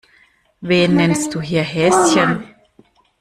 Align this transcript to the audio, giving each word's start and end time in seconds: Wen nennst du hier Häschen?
Wen 0.61 0.95
nennst 0.95 1.35
du 1.35 1.41
hier 1.41 1.61
Häschen? 1.61 2.55